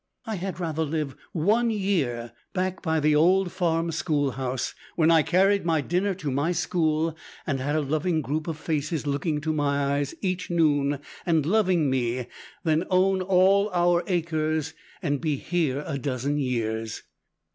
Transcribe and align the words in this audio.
"I 0.25 0.33
had 0.37 0.59
rather 0.59 0.83
live 0.83 1.15
one 1.31 1.69
year 1.69 2.31
back 2.53 2.81
by 2.81 2.99
the 2.99 3.13
old 3.15 3.51
farm 3.51 3.91
school 3.91 4.31
house, 4.31 4.73
when 4.95 5.11
I 5.11 5.21
carried 5.21 5.63
my 5.63 5.79
dinner 5.81 6.15
to 6.15 6.31
my 6.31 6.53
school, 6.53 7.15
and 7.45 7.59
had 7.59 7.75
a 7.75 7.81
loving 7.81 8.23
group 8.23 8.47
of 8.47 8.57
faces 8.57 9.05
looking 9.05 9.35
into 9.35 9.53
my 9.53 9.93
eyes 9.99 10.15
each 10.21 10.49
noon, 10.49 10.97
and 11.23 11.45
loving 11.45 11.87
me, 11.87 12.25
than 12.63 12.85
own 12.89 13.21
all 13.21 13.69
our 13.75 14.03
acres 14.07 14.73
and 15.03 15.21
be 15.21 15.35
here 15.35 15.83
a 15.85 15.99
dozen 15.99 16.39
years. 16.39 17.03